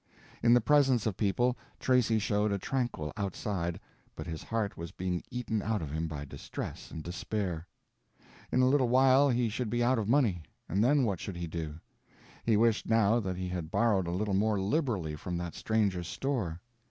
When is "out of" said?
5.61-5.91, 9.83-10.09